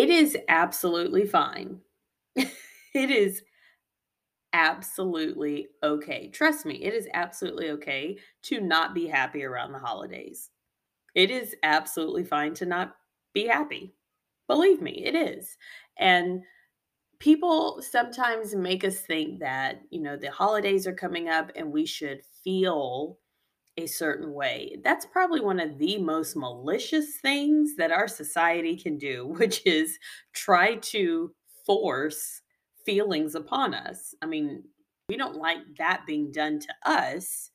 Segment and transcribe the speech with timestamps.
[0.00, 1.82] It is absolutely fine.
[2.36, 3.42] it is
[4.52, 6.28] absolutely okay.
[6.28, 10.50] Trust me, it is absolutely okay to not be happy around the holidays.
[11.14, 12.96] It is absolutely fine to not
[13.34, 13.94] be happy.
[14.48, 15.58] Believe me, it is.
[15.98, 16.42] And
[17.20, 21.86] people sometimes make us think that, you know, the holidays are coming up and we
[21.86, 23.19] should feel
[23.76, 24.76] a certain way.
[24.82, 29.98] That's probably one of the most malicious things that our society can do, which is
[30.32, 31.32] try to
[31.64, 32.42] force
[32.84, 34.14] feelings upon us.
[34.22, 34.64] I mean,
[35.08, 37.50] we don't like that being done to us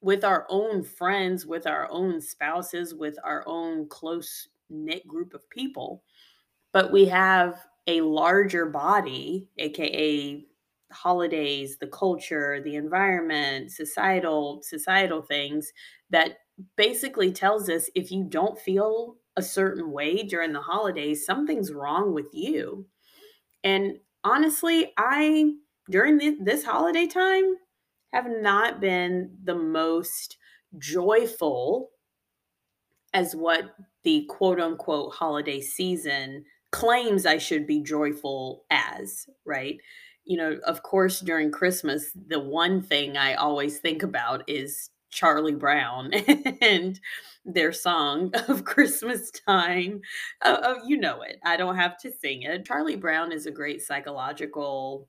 [0.00, 5.48] with our own friends, with our own spouses, with our own close knit group of
[5.50, 6.02] people.
[6.72, 10.44] But we have a larger body, aka
[10.92, 15.72] holidays, the culture, the environment, societal societal things
[16.10, 16.38] that
[16.76, 22.14] basically tells us if you don't feel a certain way during the holidays, something's wrong
[22.14, 22.86] with you.
[23.64, 25.54] And honestly, I
[25.90, 27.56] during the, this holiday time
[28.12, 30.38] have not been the most
[30.78, 31.90] joyful
[33.12, 39.78] as what the quote unquote holiday season claims I should be joyful as, right?
[40.26, 45.54] You know, of course, during Christmas, the one thing I always think about is Charlie
[45.54, 46.12] Brown
[46.60, 47.00] and
[47.44, 50.00] their song of Christmas time.
[50.44, 51.38] Oh, oh, you know it.
[51.44, 52.66] I don't have to sing it.
[52.66, 55.08] Charlie Brown is a great psychological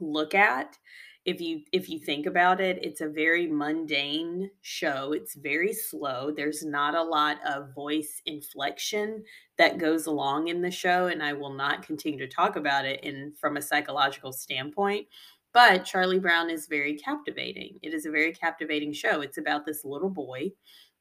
[0.00, 0.78] look at
[1.26, 6.30] if you if you think about it it's a very mundane show it's very slow
[6.30, 9.22] there's not a lot of voice inflection
[9.58, 13.04] that goes along in the show and i will not continue to talk about it
[13.04, 15.06] in from a psychological standpoint
[15.52, 17.78] but charlie brown is very captivating.
[17.82, 19.20] It is a very captivating show.
[19.20, 20.52] It's about this little boy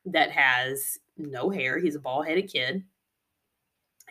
[0.06, 2.84] that has no hair he's a bald-headed kid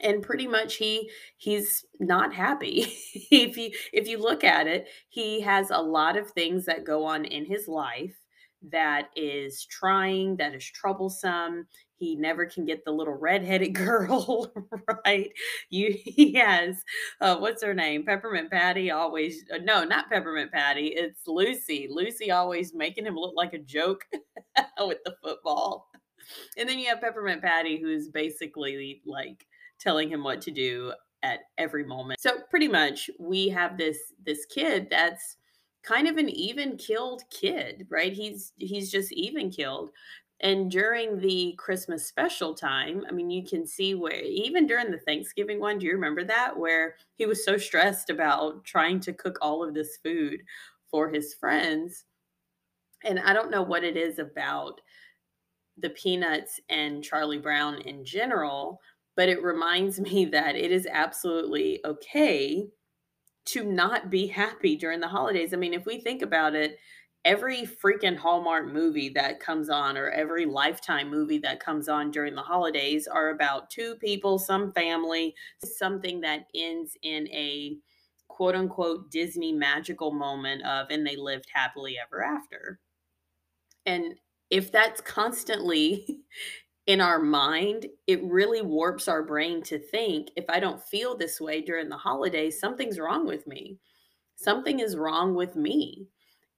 [0.03, 2.95] and pretty much he he's not happy.
[3.31, 7.05] If you if you look at it he has a lot of things that go
[7.05, 8.17] on in his life
[8.71, 11.67] that is trying that is troublesome.
[11.97, 14.53] He never can get the little redheaded girl
[15.05, 15.31] right?
[15.71, 16.83] You he has
[17.21, 18.05] uh, what's her name?
[18.05, 21.87] Peppermint patty always uh, no not peppermint patty it's lucy.
[21.91, 24.05] Lucy always making him look like a joke
[24.81, 25.89] with the football.
[26.57, 29.47] And then you have peppermint patty who's basically like
[29.79, 32.21] telling him what to do at every moment.
[32.21, 35.37] So pretty much we have this this kid that's
[35.83, 38.13] kind of an even killed kid, right?
[38.13, 39.91] He's he's just even killed.
[40.41, 45.01] And during the Christmas special time, I mean, you can see where even during the
[45.01, 46.57] Thanksgiving one, do you remember that?
[46.57, 50.43] Where he was so stressed about trying to cook all of this food
[50.91, 52.05] for his friends.
[53.05, 54.81] And I don't know what it is about
[55.77, 58.81] the Peanuts and Charlie Brown in general,
[59.19, 62.71] but it reminds me that it is absolutely okay
[63.45, 65.53] to not be happy during the holidays.
[65.53, 66.79] I mean, if we think about it,
[67.25, 72.35] every freaking Hallmark movie that comes on or every Lifetime movie that comes on during
[72.35, 75.35] the holidays are about two people, some family,
[75.65, 77.77] something that ends in a
[78.29, 82.79] quote unquote Disney magical moment of, and they lived happily ever after.
[83.85, 84.21] And
[84.51, 86.21] if that's constantly
[86.89, 91.39] in our mind, it really warps our brain to think if I don't feel this
[91.39, 93.79] way during the holidays, something's wrong with me.
[94.37, 96.09] Something is wrong with me.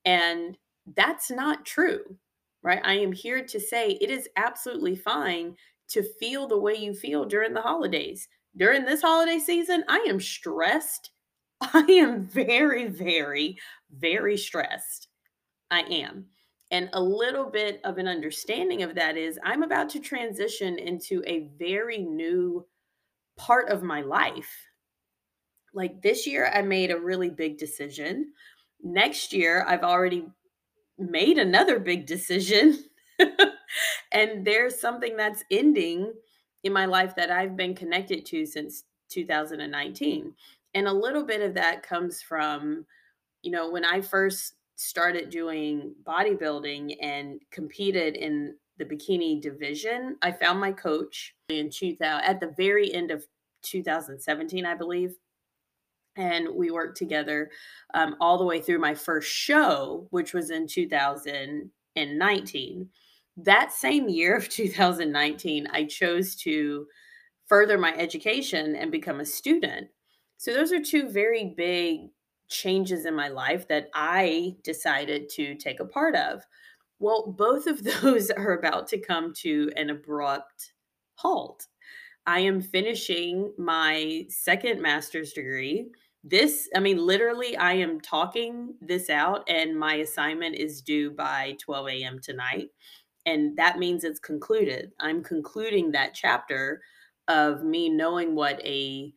[0.05, 0.57] And
[0.95, 2.17] that's not true,
[2.63, 2.81] right?
[2.85, 5.57] I am here to say it is absolutely fine
[5.89, 8.29] to feel the way you feel during the holidays.
[8.57, 11.11] During this holiday season, I am stressed.
[11.61, 13.59] I am very, very,
[13.91, 15.09] very stressed.
[15.73, 16.27] I am.
[16.71, 21.23] And a little bit of an understanding of that is I'm about to transition into
[21.27, 22.67] a very new
[23.37, 24.67] part of my life.
[25.75, 28.33] Like this year, I made a really big decision.
[28.83, 30.27] Next year, I've already
[30.99, 32.85] made another big decision.
[34.13, 36.13] and there's something that's ending
[36.63, 40.35] in my life that I've been connected to since 2019.
[40.75, 42.87] And a little bit of that comes from,
[43.43, 50.33] you know, when I first started doing bodybuilding and competed in the bikini division, I
[50.33, 53.27] found my coach in 2000 at the very end of
[53.63, 55.17] 2017, I believe.
[56.17, 57.51] And we worked together
[57.93, 62.89] um, all the way through my first show, which was in 2019.
[63.37, 66.87] That same year of 2019, I chose to
[67.47, 69.89] further my education and become a student.
[70.39, 72.09] So, those are two very big
[72.51, 76.43] changes in my life that I decided to take a part of.
[76.99, 80.73] Well, both of those are about to come to an abrupt
[81.15, 81.67] halt.
[82.27, 85.87] I am finishing my second master's degree.
[86.23, 91.57] This, I mean, literally, I am talking this out, and my assignment is due by
[91.61, 92.21] 12 a.m.
[92.21, 92.69] tonight.
[93.27, 94.93] And that means it's concluded.
[95.01, 96.83] I'm concluding that chapter
[97.29, 99.15] of me knowing what a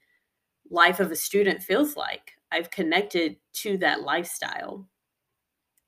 [0.69, 2.33] life of a student feels like.
[2.53, 4.88] I've connected to that lifestyle.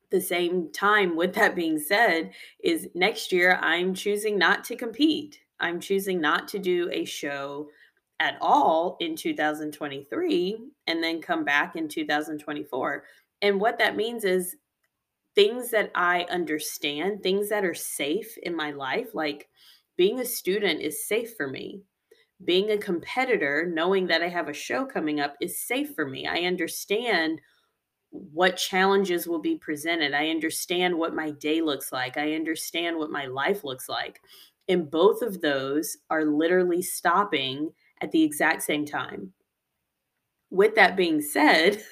[0.09, 2.31] The same time, with that being said,
[2.63, 5.39] is next year I'm choosing not to compete.
[5.59, 7.69] I'm choosing not to do a show
[8.19, 10.57] at all in 2023
[10.87, 13.03] and then come back in 2024.
[13.41, 14.55] And what that means is
[15.35, 19.49] things that I understand, things that are safe in my life, like
[19.97, 21.83] being a student is safe for me.
[22.43, 26.27] Being a competitor, knowing that I have a show coming up, is safe for me.
[26.27, 27.39] I understand
[28.11, 30.13] what challenges will be presented.
[30.13, 32.17] I understand what my day looks like.
[32.17, 34.21] I understand what my life looks like.
[34.67, 37.71] And both of those are literally stopping
[38.01, 39.33] at the exact same time.
[40.49, 41.83] With that being said,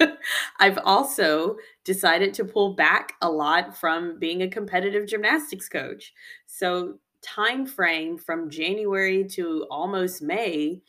[0.58, 6.12] I've also decided to pull back a lot from being a competitive gymnastics coach.
[6.46, 10.82] So, time frame from January to almost May,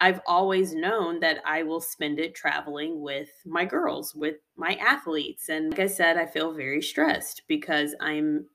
[0.00, 5.48] I've always known that I will spend it traveling with my girls, with my athletes.
[5.50, 8.46] And like I said, I feel very stressed because I'm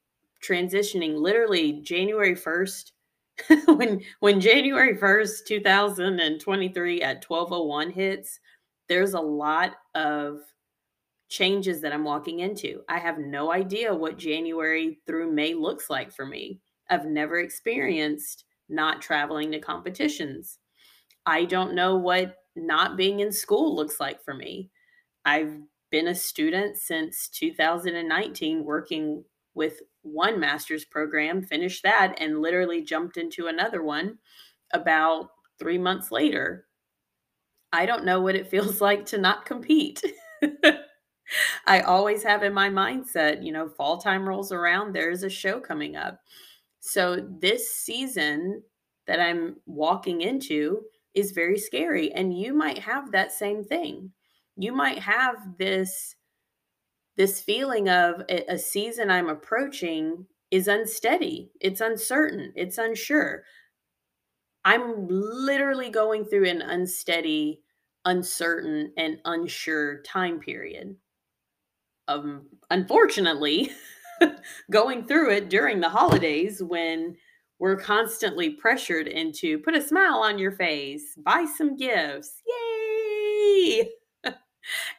[0.44, 2.92] transitioning literally January 1st
[3.66, 8.40] when when January 1st, 2023 at 1201 hits,
[8.88, 10.40] there's a lot of
[11.28, 12.82] changes that I'm walking into.
[12.88, 16.62] I have no idea what January through May looks like for me.
[16.90, 20.60] I've never experienced not traveling to competitions.
[21.26, 24.72] I don't know what not being in school looks like for me.
[25.26, 25.58] I've
[25.92, 29.24] been a student since 2019 working
[29.54, 34.20] with one master's program, finished that, and literally jumped into another one
[34.74, 36.68] about three months later.
[37.72, 40.04] I don't know what it feels like to not compete.
[41.66, 45.60] I always have in my mindset, you know, fall time rolls around, there's a show
[45.60, 46.20] coming up.
[46.86, 48.62] So this season
[49.08, 50.84] that I'm walking into
[51.16, 52.12] is very scary.
[52.14, 54.12] And you might have that same thing.
[54.56, 56.16] You might have this
[57.18, 63.44] this feeling of a, season I'm approaching is unsteady, it's uncertain, it's unsure.
[64.66, 67.62] I'm literally going through an unsteady,
[68.04, 70.98] uncertain, and unsure time period.
[72.10, 73.72] Um, unfortunately,
[74.72, 77.16] going through it during the holidays when
[77.60, 83.90] we're constantly pressured into put a smile on your face, buy some gifts, yay!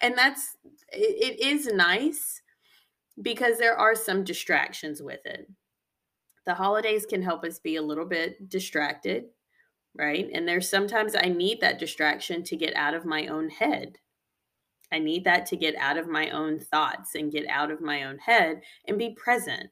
[0.00, 0.56] and that's
[0.92, 2.40] it, it is nice
[3.22, 5.50] because there are some distractions with it.
[6.46, 9.24] The holidays can help us be a little bit distracted,
[9.96, 10.28] right?
[10.32, 13.98] And there's sometimes I need that distraction to get out of my own head.
[14.96, 18.04] I need that to get out of my own thoughts and get out of my
[18.04, 19.68] own head and be present.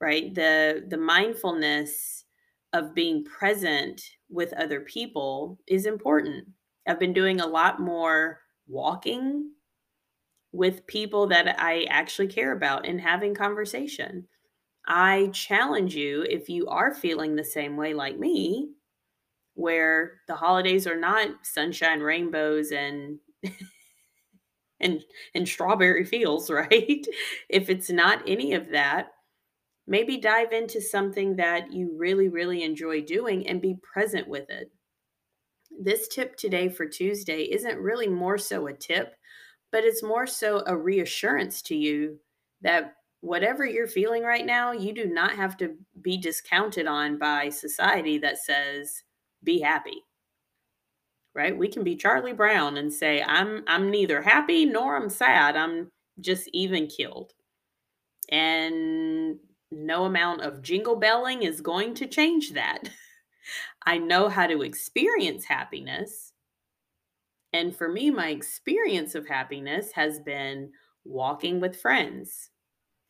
[0.00, 0.34] Right?
[0.34, 2.24] The the mindfulness
[2.72, 4.00] of being present
[4.30, 6.48] with other people is important.
[6.88, 9.50] I've been doing a lot more walking
[10.52, 14.26] with people that I actually care about and having conversation.
[14.86, 18.70] I challenge you if you are feeling the same way like me,
[19.54, 23.18] where the holidays are not sunshine, rainbows, and
[24.80, 25.02] and
[25.34, 27.06] and strawberry fields, right?
[27.48, 29.08] if it's not any of that,
[29.86, 34.70] maybe dive into something that you really, really enjoy doing and be present with it
[35.80, 39.14] this tip today for Tuesday isn't really more so a tip,
[39.72, 42.18] but it's more so a reassurance to you
[42.60, 47.48] that whatever you're feeling right now, you do not have to be discounted on by
[47.48, 49.02] society that says
[49.42, 50.02] be happy.
[51.34, 51.56] Right?
[51.56, 55.56] We can be Charlie Brown and say I'm I'm neither happy nor I'm sad.
[55.56, 57.32] I'm just even killed.
[58.30, 59.38] And
[59.70, 62.90] no amount of jingle belling is going to change that.
[63.86, 66.32] I know how to experience happiness.
[67.52, 70.70] And for me, my experience of happiness has been
[71.04, 72.50] walking with friends.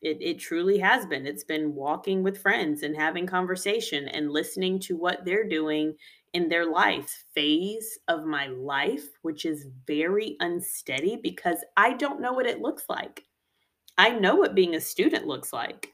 [0.01, 1.27] It, it truly has been.
[1.27, 5.93] It's been walking with friends and having conversation and listening to what they're doing
[6.33, 12.33] in their life phase of my life, which is very unsteady because I don't know
[12.33, 13.25] what it looks like.
[13.97, 15.93] I know what being a student looks like.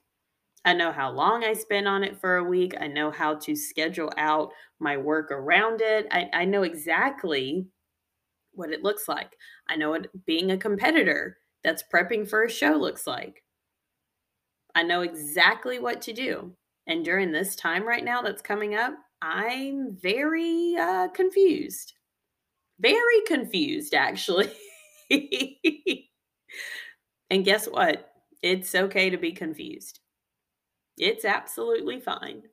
[0.64, 2.74] I know how long I spend on it for a week.
[2.80, 6.08] I know how to schedule out my work around it.
[6.12, 7.68] I, I know exactly
[8.52, 9.38] what it looks like.
[9.70, 13.44] I know what being a competitor that's prepping for a show looks like.
[14.76, 16.54] I know exactly what to do.
[16.86, 21.94] And during this time right now that's coming up, I'm very uh, confused.
[22.80, 24.52] Very confused, actually.
[27.30, 28.12] and guess what?
[28.42, 30.00] It's okay to be confused.
[30.98, 32.44] It's absolutely fine.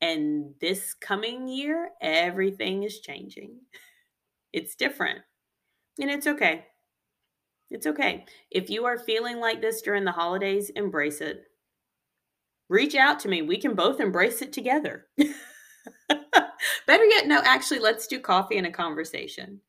[0.00, 3.56] And this coming year, everything is changing.
[4.52, 5.20] It's different.
[5.98, 6.66] And it's okay.
[7.70, 8.26] It's okay.
[8.50, 11.44] If you are feeling like this during the holidays, embrace it.
[12.68, 13.42] Reach out to me.
[13.42, 15.06] We can both embrace it together.
[16.86, 19.60] Better yet, no, actually, let's do coffee and a conversation.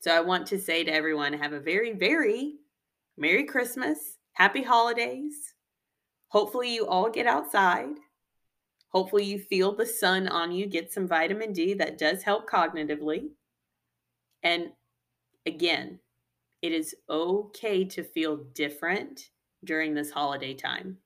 [0.00, 2.54] So I want to say to everyone, have a very, very
[3.18, 5.54] Merry Christmas, Happy Holidays.
[6.28, 7.96] Hopefully, you all get outside.
[8.88, 13.30] Hopefully, you feel the sun on you, get some vitamin D that does help cognitively.
[14.42, 14.70] And
[15.44, 15.98] again,
[16.62, 19.30] it is okay to feel different
[19.64, 20.98] during this holiday time.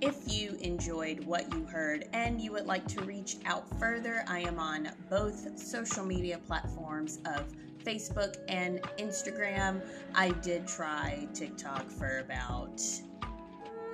[0.00, 4.38] If you enjoyed what you heard and you would like to reach out further, I
[4.40, 7.52] am on both social media platforms of
[7.82, 9.80] Facebook and Instagram.
[10.14, 12.80] I did try TikTok for about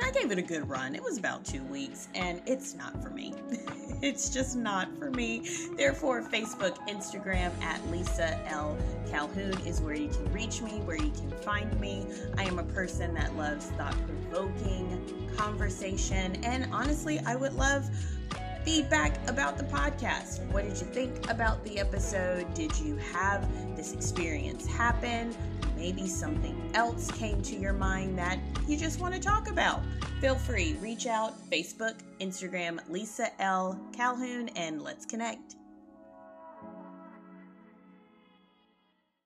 [0.03, 0.95] I gave it a good run.
[0.95, 3.35] It was about two weeks, and it's not for me.
[4.03, 5.49] it's just not for me.
[5.77, 8.77] Therefore, Facebook, Instagram at Lisa L.
[9.11, 12.07] Calhoun is where you can reach me, where you can find me.
[12.37, 17.89] I am a person that loves thought provoking conversation, and honestly, I would love
[18.65, 20.45] feedback about the podcast.
[20.51, 22.53] What did you think about the episode?
[22.55, 25.35] Did you have this experience happen?
[25.77, 29.83] Maybe something else came to your mind that you just want to talk about.
[30.21, 33.79] Feel free, reach out Facebook, Instagram, Lisa L.
[33.93, 35.57] Calhoun, and let's connect.